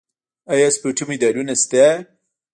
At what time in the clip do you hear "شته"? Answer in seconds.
1.61-1.85